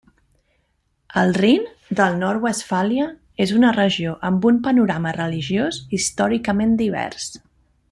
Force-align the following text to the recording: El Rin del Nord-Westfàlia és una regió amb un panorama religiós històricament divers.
El 1.23 1.33
Rin 1.37 1.67
del 1.99 2.17
Nord-Westfàlia 2.21 3.05
és 3.45 3.53
una 3.59 3.75
regió 3.77 4.15
amb 4.31 4.49
un 4.53 4.59
panorama 4.69 5.13
religiós 5.21 5.79
històricament 5.99 6.75
divers. 6.83 7.33